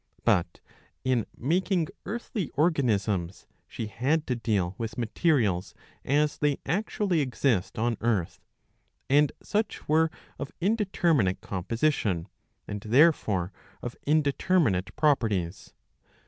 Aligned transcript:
But, 0.25 0.61
in 1.03 1.27
making 1.37 1.89
earthly 2.07 2.49
organisms, 2.55 3.45
she 3.67 3.85
had 3.85 4.25
to 4.25 4.35
deal 4.35 4.73
with 4.79 4.97
materials 4.97 5.75
as 6.03 6.39
they 6.39 6.57
actually 6.65 7.19
exist 7.21 7.77
on 7.77 7.97
iearth; 7.97 8.39
and 9.11 9.31
such 9.43 9.87
were 9.87 10.09
of 10.39 10.51
in^temiinate 10.59 11.41
composition,^ 11.41 12.25
and 12.67 12.79
therefore 12.81 13.53
of 13.83 13.95
indeterminate 14.07 14.95
properties. 14.95 15.71